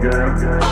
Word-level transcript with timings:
good, 0.00 0.40
good. 0.40 0.69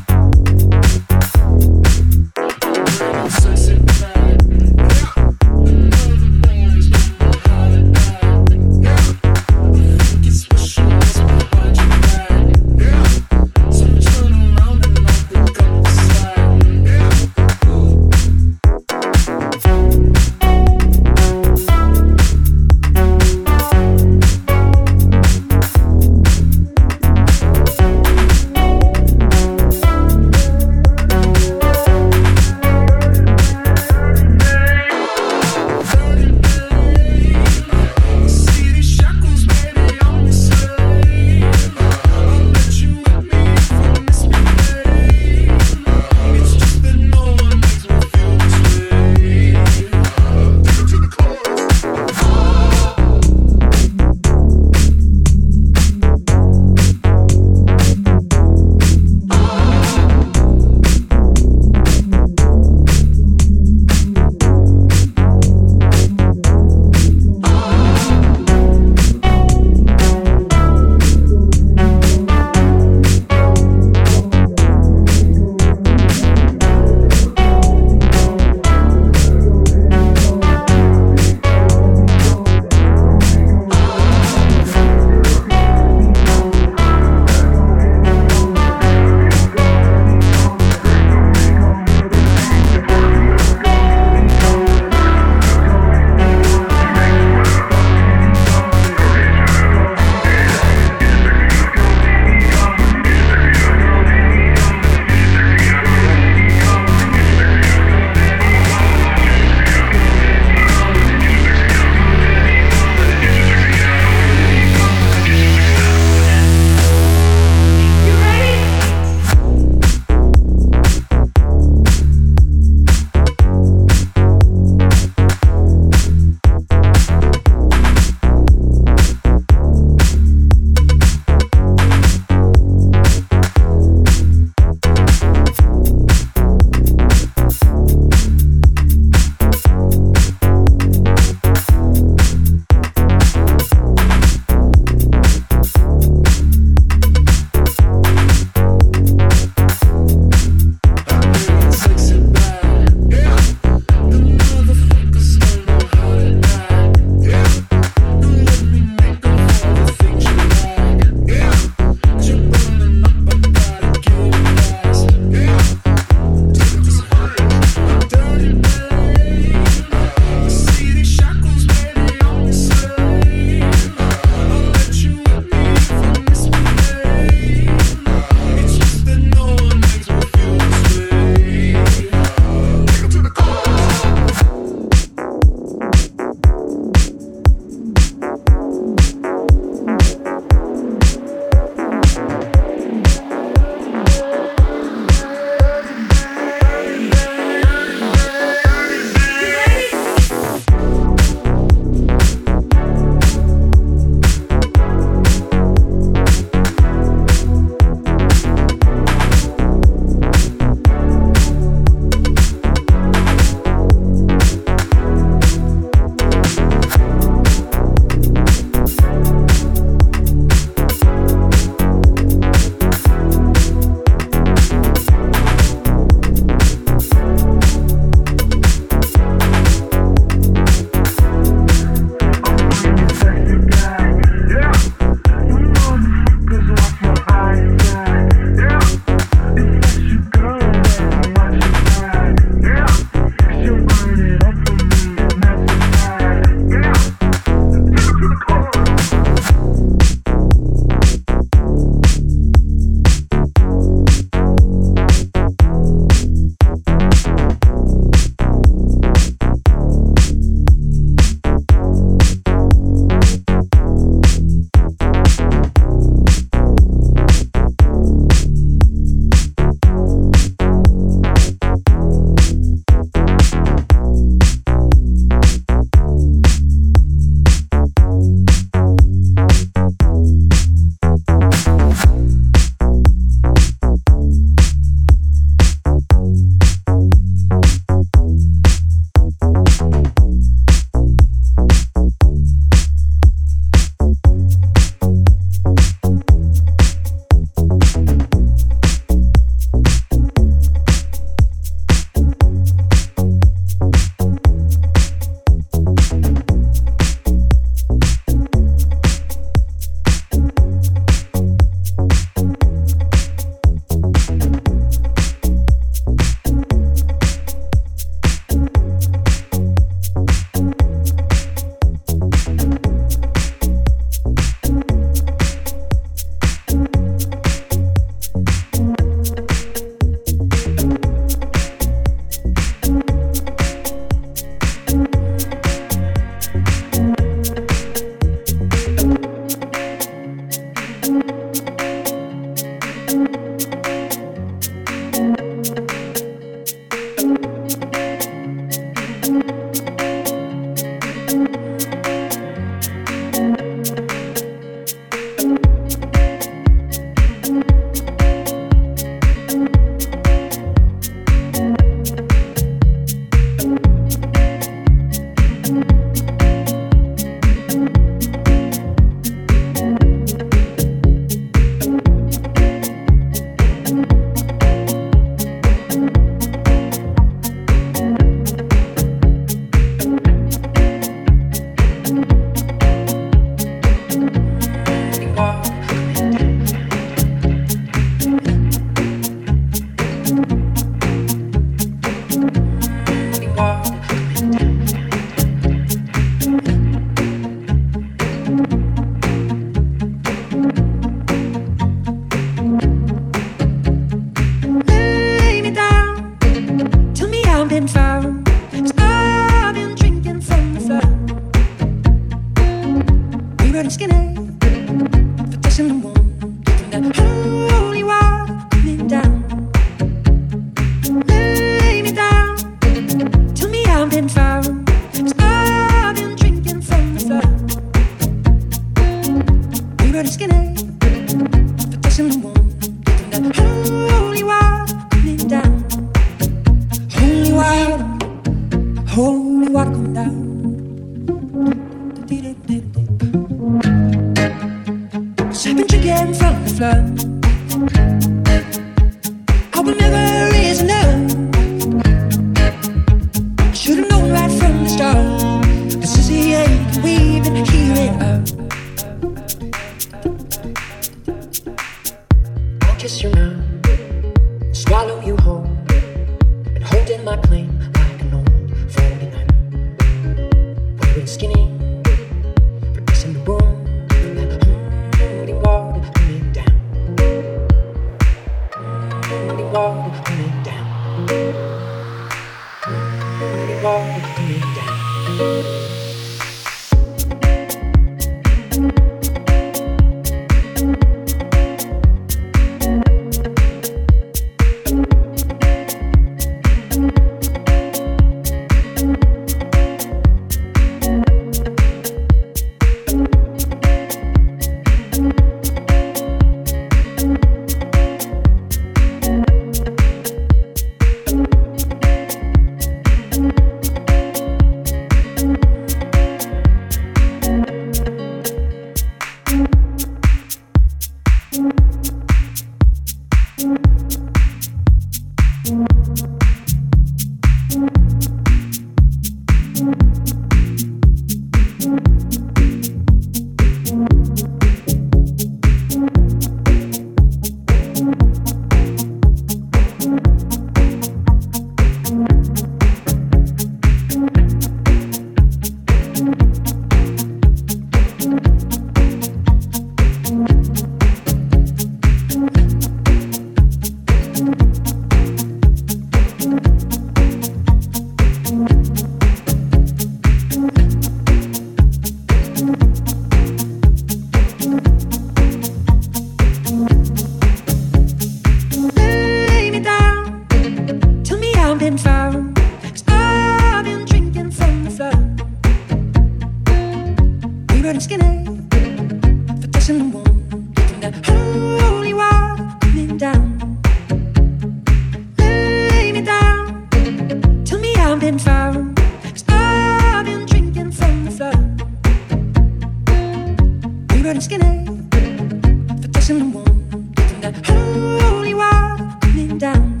in 597.44 597.54
holy 597.64 598.54
water 598.54 599.16
coming 599.20 599.58
down. 599.58 600.00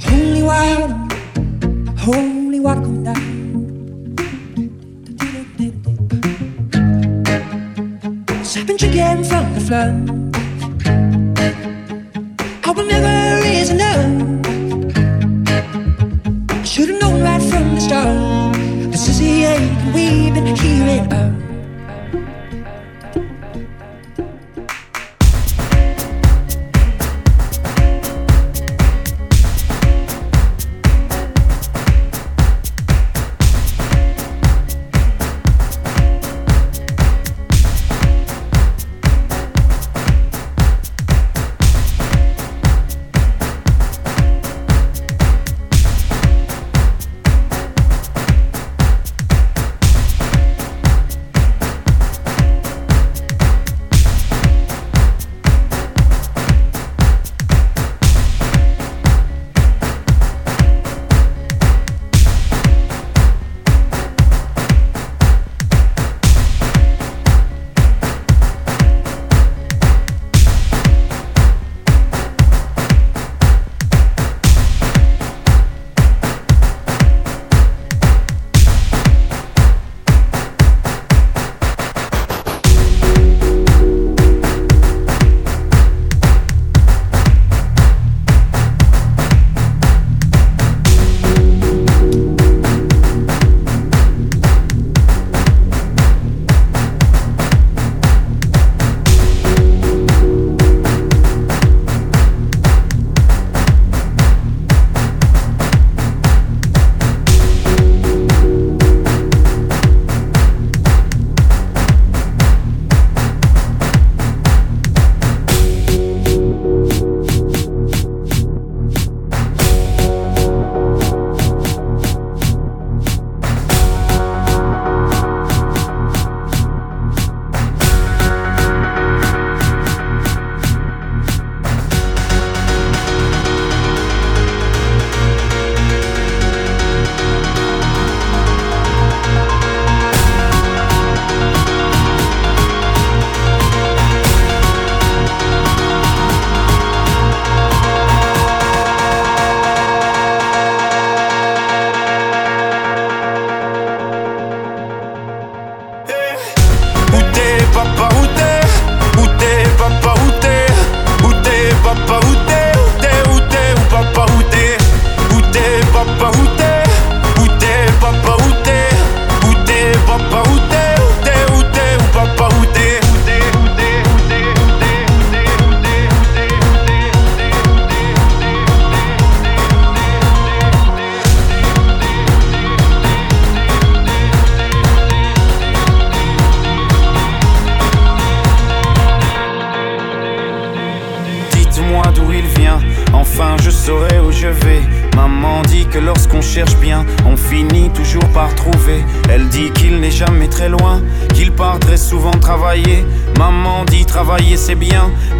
Holy 0.00 0.42
water, 0.42 0.88
holy 1.98 2.60
water 2.60 2.80
coming 2.80 3.04
down. 3.04 3.20
Drinking 8.76 9.24
from 9.24 9.54
the 9.54 9.60
flood. 9.60 10.19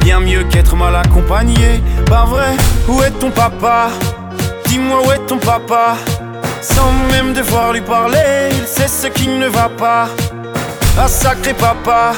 Bien, 0.00 0.20
mieux 0.20 0.44
qu'être 0.44 0.76
mal 0.76 0.96
accompagné. 0.96 1.82
Pas 2.06 2.24
vrai, 2.24 2.56
où 2.88 3.02
est 3.02 3.10
ton 3.10 3.30
papa? 3.30 3.88
Dis-moi 4.66 4.98
où 5.06 5.12
est 5.12 5.26
ton 5.26 5.38
papa? 5.38 5.96
Sans 6.62 6.92
même 7.10 7.32
devoir 7.32 7.72
lui 7.72 7.80
parler, 7.80 8.50
il 8.52 8.66
sait 8.66 8.88
ce 8.88 9.06
qui 9.06 9.28
ne 9.28 9.48
va 9.48 9.68
pas. 9.68 10.08
Ah 10.98 11.08
sacré 11.08 11.54
papa, 11.54 12.12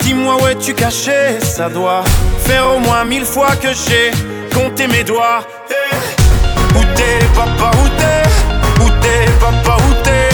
dis-moi 0.00 0.36
où 0.42 0.46
es-tu 0.46 0.74
caché? 0.74 1.40
Ça 1.40 1.68
doit 1.68 2.04
faire 2.44 2.66
au 2.74 2.78
moins 2.78 3.04
mille 3.04 3.24
fois 3.24 3.56
que 3.56 3.68
j'ai 3.68 4.10
compté 4.54 4.86
mes 4.86 5.04
doigts. 5.04 5.40
Où 6.74 6.84
t'es 6.94 7.18
papa, 7.34 7.70
où 7.78 7.88
t'es? 7.98 8.84
Où 8.84 8.88
t'es 9.00 9.30
papa, 9.40 9.76
où 9.78 9.92
t'es? 10.02 10.28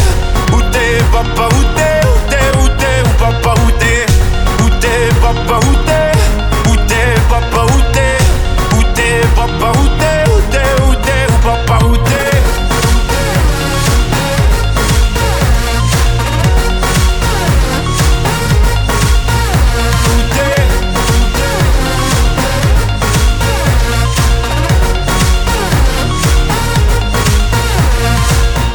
Où 0.55 0.61
t'es 0.73 0.99
papa, 1.13 1.49
où 1.55 1.63
t'es? 1.77 2.01
Où 2.09 2.19
t'es, 2.31 2.47
où 2.59 2.69
t'es, 2.79 2.97
où 3.05 3.13
papa, 3.19 3.55
où 3.65 3.71
t'es? 3.79 4.07
Où 4.65 4.69
t'es 4.81 5.15
papa, 5.21 5.61
où 5.67 5.75
t'es? 5.87 6.18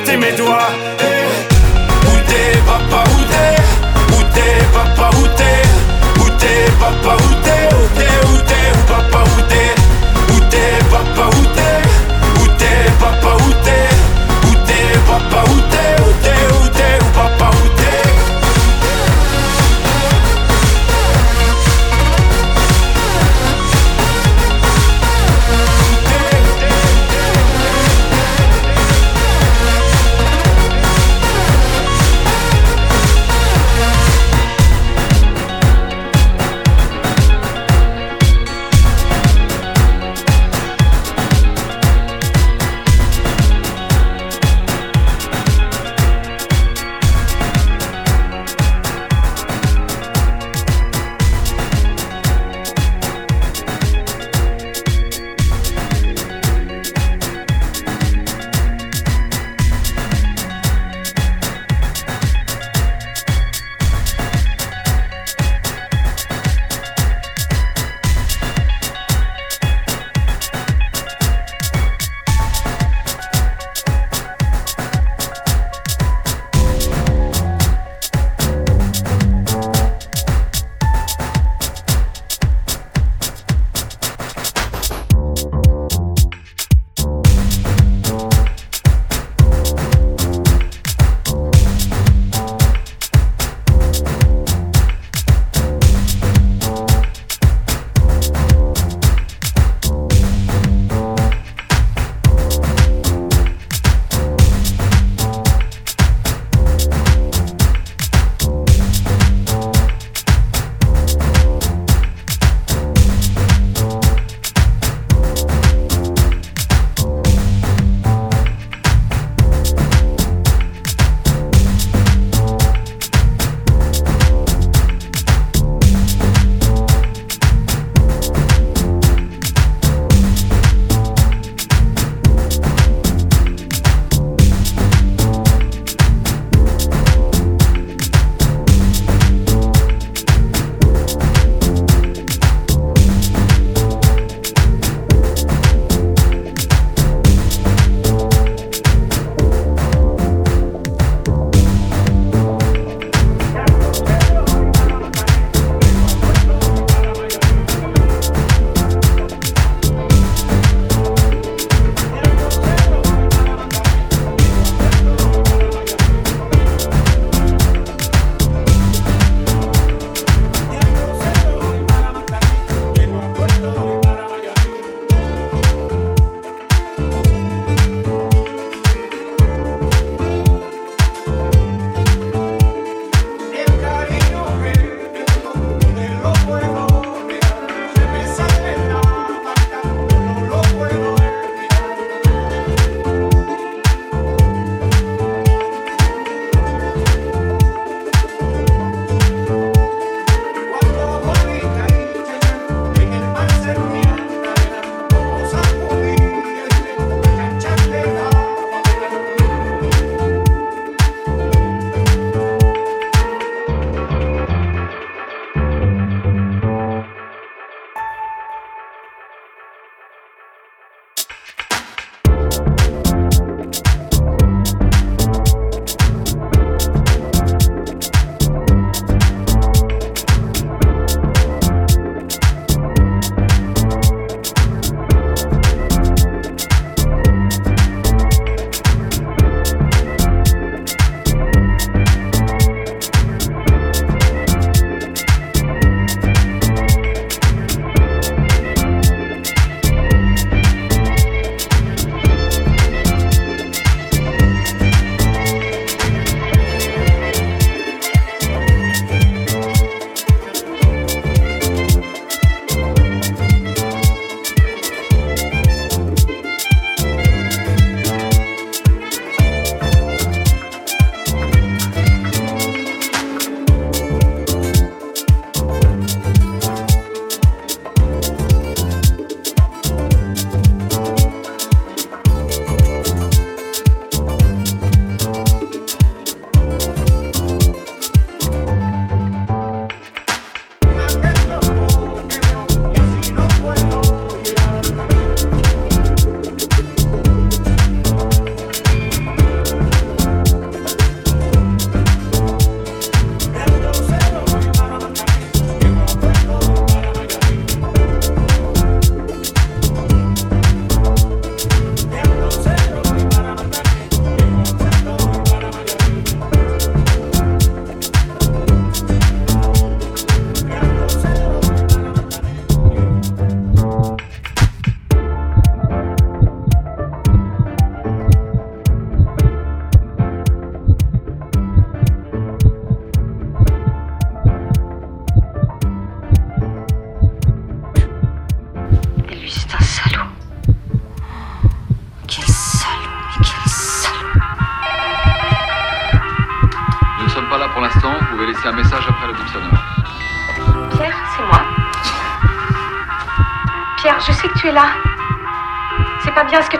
compté 0.00 0.16
mes 0.16 0.32
doigts. 0.32 0.68
Eh, 1.00 2.08
Où 2.08 2.16
t'es 2.28 2.58
papa, 2.66 3.04
où 3.10 3.22
t'es? 3.32 4.16
Où 4.16 4.22
t'es 4.34 4.64
papa, 4.72 5.10
où 5.18 5.26
t'es? 5.36 6.20
Où 6.20 6.28
t'es 6.38 6.70
papa, 6.78 7.16
Où 7.24 7.34
t'es, 7.42 7.49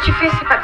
tu 0.03 0.13
fais, 0.13 0.29
c'est 0.39 0.49
pas 0.49 0.60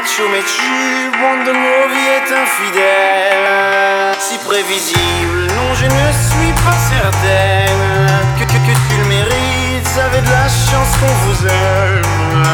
Macho 0.00 0.28
mais 0.32 0.40
tu, 0.40 1.10
bande 1.20 1.44
de 1.46 1.52
mauvais 1.52 2.08
est 2.16 2.32
infidèle. 2.32 4.16
Si 4.18 4.38
prévisible, 4.38 5.46
non 5.54 5.74
je 5.74 5.84
ne 5.84 6.12
suis 6.24 6.52
pas 6.64 6.78
certaine. 6.88 8.24
Que, 8.38 8.44
que, 8.44 8.58
que 8.66 8.74
tu 8.88 8.96
le 8.96 9.04
mérites, 9.04 9.98
avez 10.02 10.22
de 10.22 10.30
la 10.30 10.48
chance 10.48 10.90
qu'on 10.98 11.14
vous 11.26 11.46
aime. 11.46 12.44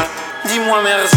Dis-moi 0.46 0.78
merci 0.82 1.16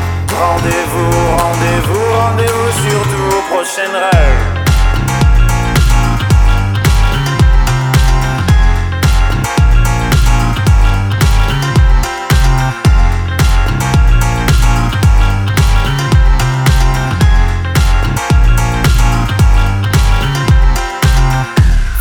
Rendez-vous, 0.39 1.11
rendez-vous, 1.37 2.05
rendez-vous 2.19 2.71
surtout 2.89 3.37
aux 3.37 3.53
prochaines 3.53 3.95
rêves. 3.95 4.61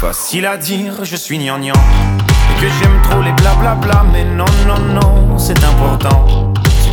Facile 0.01 0.47
à 0.47 0.57
dire, 0.57 1.05
je 1.05 1.17
suis 1.17 1.39
gnangnan. 1.39 1.73
Et 1.73 2.61
que 2.61 2.69
j'aime 2.69 3.03
trop 3.03 3.23
les 3.23 3.33
blablabla 3.33 4.05
Mais 4.13 4.25
non, 4.25 4.45
non, 4.67 4.79
non, 4.79 5.39
c'est 5.39 5.63
important 5.65 6.51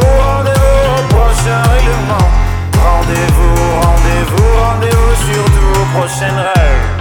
rendez-vous 0.00 0.84
au 0.96 1.14
prochain 1.14 1.62
règlement. 1.72 2.28
Rendez-vous, 2.84 3.54
rendez-vous, 3.82 4.48
rendez-vous 4.62 5.14
surtout 5.32 5.80
aux 5.80 5.98
prochaines 5.98 6.38
rêves 6.38 6.97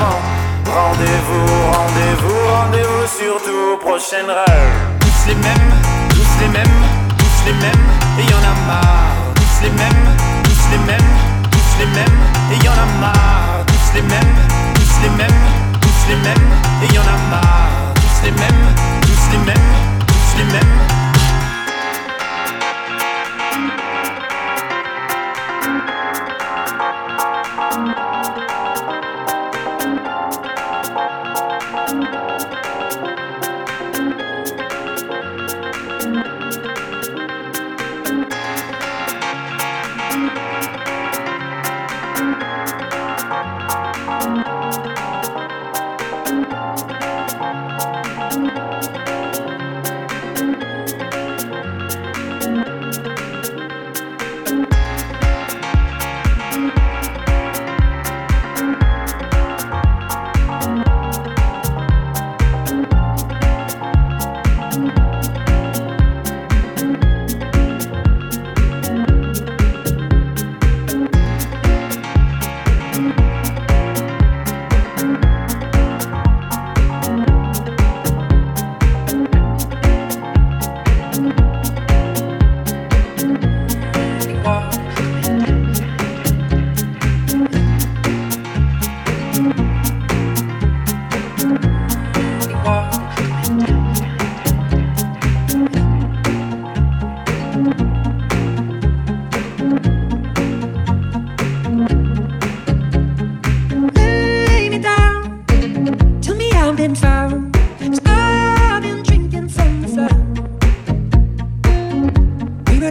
Rendez-vous, 0.00 1.46
rendez-vous, 1.72 2.40
rendez-vous 2.54 3.06
surtout 3.06 3.74
aux 3.74 3.76
prochaines 3.76 4.30
rêves 4.30 4.98
Tous 5.00 5.28
les 5.28 5.34
mêmes, 5.34 5.70
tous 6.08 6.40
les 6.40 6.48
mêmes, 6.48 6.80
tous 7.18 7.46
les 7.46 7.52
mêmes, 7.52 7.86
et 8.18 8.22
y 8.22 8.34
en 8.34 8.38
a 8.38 8.54
marre 8.66 9.34
Tous 9.34 9.62
les 9.62 9.70
mêmes, 9.70 10.06
tous 10.42 10.70
les 10.72 10.78
mêmes, 10.86 11.12
tous 11.50 11.78
les 11.80 11.86
mêmes, 11.86 12.20
et 12.52 12.64
y 12.64 12.68
en 12.68 12.72
a 12.72 12.86
marre 13.00 13.66
Tous 13.66 13.94
les 13.94 14.02
mêmes, 14.02 14.36
tous 14.74 15.02
les 15.02 15.10
mêmes, 15.10 15.42
tous 15.80 16.08
les 16.08 16.16
mêmes, 16.16 16.50
et 16.82 16.94
y 16.94 16.98
en 16.98 17.02
a 17.02 17.16
marre 17.28 17.92
Tous 17.96 18.24
les 18.24 18.32
mêmes, 18.32 18.64
tous 19.02 19.32
les 19.32 19.38
mêmes, 19.44 19.70
tous 20.06 20.38
les 20.38 20.44
mêmes 20.44 20.79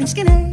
skinny. 0.10 0.49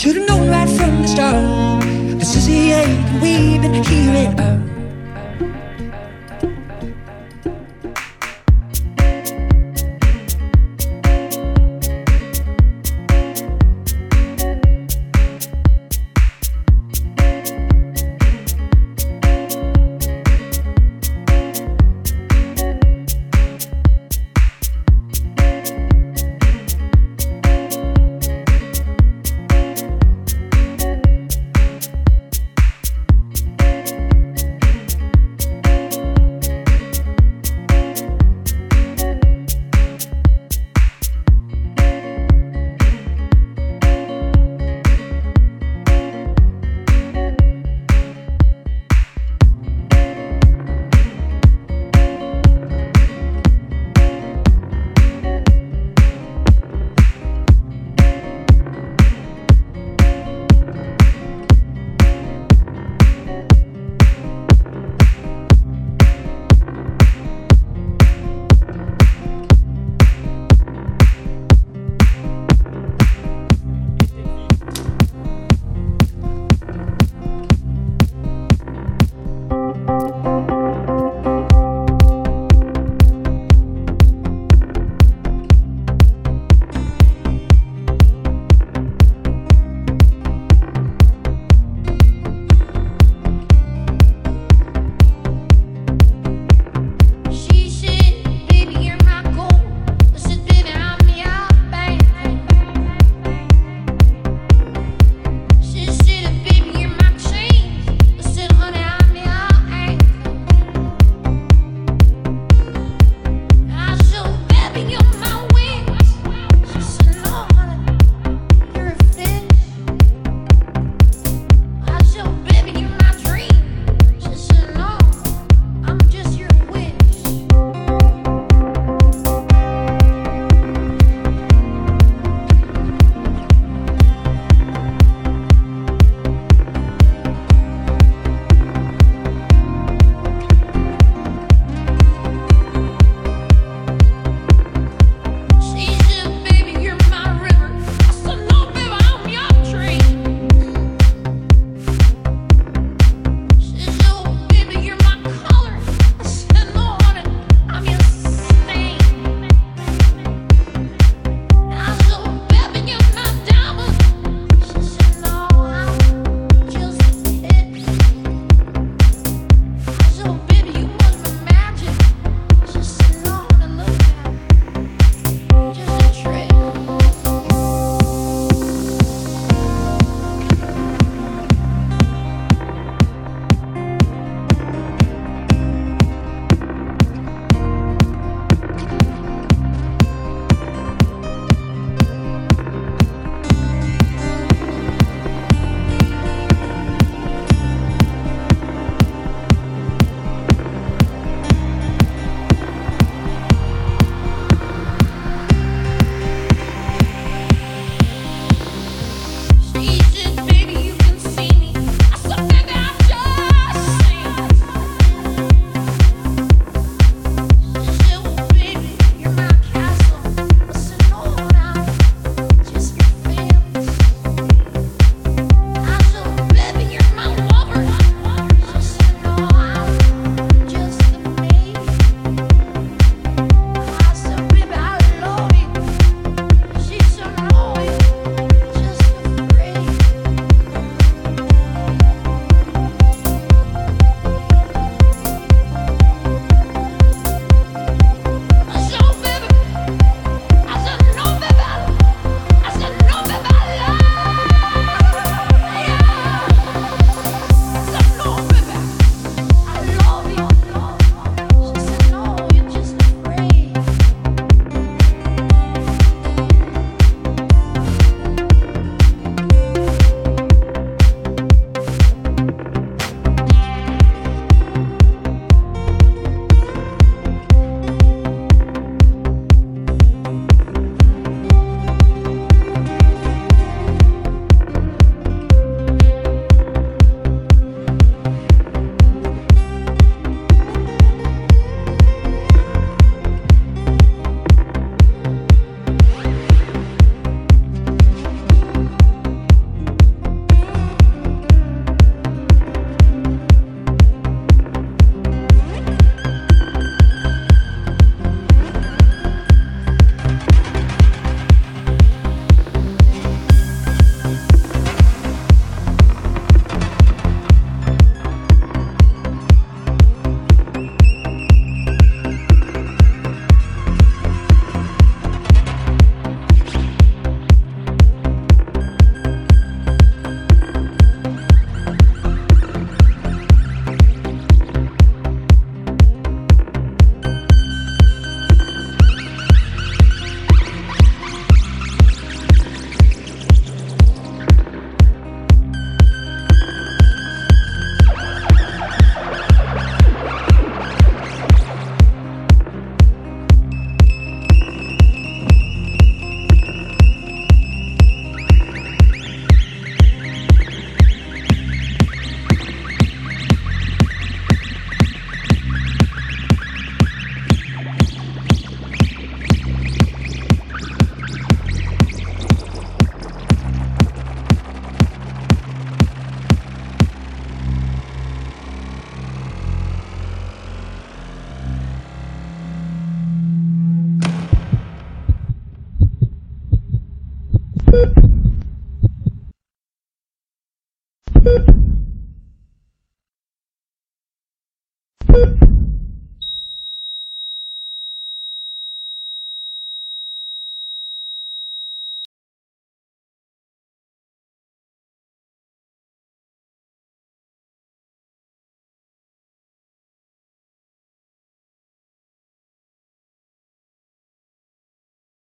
Should've 0.00 0.26
known 0.26 0.48
right 0.48 0.66
from 0.66 1.02
the 1.02 1.08
start. 1.08 1.82
This 2.18 2.34
is 2.34 2.46
the 2.46 2.72
end, 2.72 3.20
we've 3.20 3.60
been 3.60 3.84
hearing 3.84 4.32
it 4.32 4.40
out. 4.40 4.79